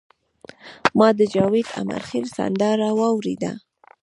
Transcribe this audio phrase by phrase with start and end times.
[0.97, 3.51] ما د جاوید امیرخیل سندره واوریده.